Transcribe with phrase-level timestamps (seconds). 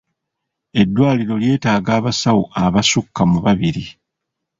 [0.81, 3.83] Eddwaliro lyetaaga abasawo abasukka mu babiri.